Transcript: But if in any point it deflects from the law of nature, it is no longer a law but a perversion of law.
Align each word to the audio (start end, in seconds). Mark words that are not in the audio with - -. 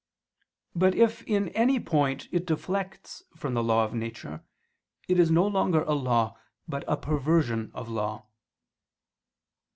But 0.75 0.95
if 0.95 1.21
in 1.27 1.49
any 1.49 1.79
point 1.79 2.27
it 2.31 2.47
deflects 2.47 3.21
from 3.35 3.53
the 3.53 3.63
law 3.63 3.83
of 3.85 3.93
nature, 3.93 4.43
it 5.07 5.19
is 5.19 5.29
no 5.29 5.45
longer 5.45 5.83
a 5.83 5.93
law 5.93 6.39
but 6.67 6.83
a 6.87 6.97
perversion 6.97 7.69
of 7.75 7.87
law. 7.87 8.25